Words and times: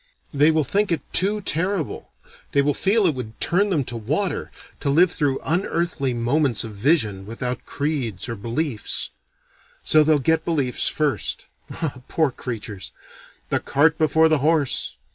They 0.33 0.49
will 0.49 0.63
think 0.63 0.91
it 0.91 1.03
too 1.13 1.41
terrible, 1.41 2.09
they 2.53 2.63
will 2.63 2.73
feel 2.73 3.05
it 3.05 3.13
would 3.13 3.39
turn 3.39 3.69
them 3.69 3.83
to 3.83 3.95
water, 3.95 4.51
to 4.79 4.89
live 4.89 5.11
through 5.11 5.39
unearthly 5.43 6.11
moments 6.11 6.63
of 6.63 6.71
vision 6.73 7.23
without 7.27 7.67
creeds 7.67 8.27
or 8.27 8.35
beliefs. 8.35 9.11
So 9.83 10.03
they'll 10.03 10.17
get 10.17 10.43
beliefs 10.43 10.87
first. 10.87 11.45
Ah, 11.69 12.01
poor 12.07 12.31
creatures! 12.31 12.91
The 13.49 13.59
cart 13.59 13.99
before 13.99 14.27
the 14.27 14.39
horse! 14.39 14.95